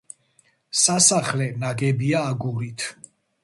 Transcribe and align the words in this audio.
სასახლე 0.83 1.51
ნაგებია 1.67 2.25
აგურით. 2.33 2.91